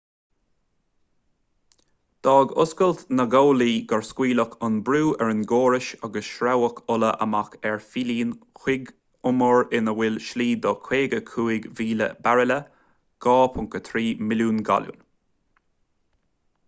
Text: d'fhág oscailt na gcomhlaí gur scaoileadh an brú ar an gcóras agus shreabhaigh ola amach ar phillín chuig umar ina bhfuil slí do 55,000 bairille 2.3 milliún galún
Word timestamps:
d'fhág 2.27 2.53
oscailt 2.61 3.01
na 3.19 3.25
gcomhlaí 3.33 3.73
gur 3.91 4.05
scaoileadh 4.07 4.53
an 4.67 4.77
brú 4.87 5.01
ar 5.25 5.33
an 5.33 5.43
gcóras 5.51 5.89
agus 6.07 6.29
shreabhaigh 6.37 6.81
ola 6.95 7.11
amach 7.25 7.57
ar 7.73 7.77
phillín 7.89 8.31
chuig 8.63 8.89
umar 9.33 9.61
ina 9.81 9.95
bhfuil 9.99 10.17
slí 10.29 10.47
do 10.65 10.71
55,000 10.87 12.07
bairille 12.29 12.57
2.3 13.27 14.25
milliún 14.31 14.65
galún 14.71 14.97